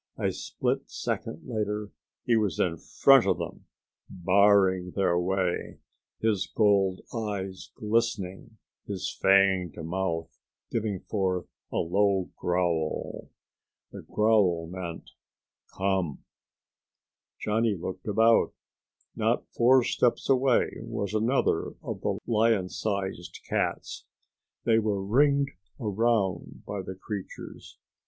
[0.17, 1.91] A split second later
[2.25, 3.65] he was in front of them,
[4.09, 5.77] barring their way,
[6.19, 10.35] his gold eyes glistening, his fanged mouth
[10.71, 13.29] giving forth a low growl.
[13.91, 15.11] The growl meant,
[15.77, 16.23] "Come."
[17.39, 18.55] Johnny looked about.
[19.15, 24.05] Not four steps away was another of the lion sized cats.
[24.63, 27.77] They were ringed around by the creatures.